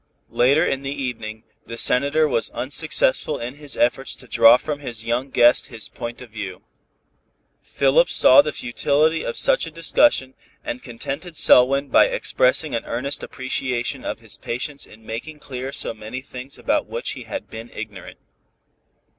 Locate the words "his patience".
14.21-14.87